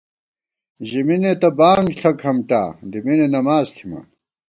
ژمېنےتہ 0.87 1.49
بانگ 1.57 1.87
ݪہ 1.99 2.11
کھمٹا، 2.19 2.61
دِمېنے 2.91 3.27
نماڅ 3.33 3.67
تھِمان 3.75 4.05